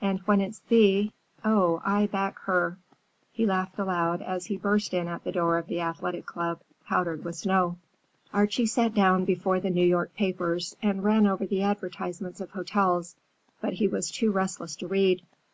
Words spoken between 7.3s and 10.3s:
snow. Archie sat down before the New York